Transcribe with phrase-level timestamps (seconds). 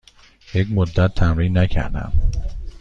[0.53, 2.13] یک مدت تمرین نکردم.